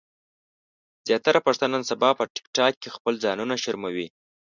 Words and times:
زياتره 1.07 1.39
پښتانۀ 1.47 1.71
نن 1.75 1.83
سبا 1.91 2.09
په 2.17 2.23
ټک 2.33 2.45
ټاک 2.55 2.73
کې 2.81 2.89
خپل 2.95 3.13
ځانونه 3.23 3.55
شرموي 3.63 4.07